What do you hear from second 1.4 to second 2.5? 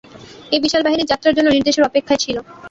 নির্দেশের অপেক্ষায় ছিল।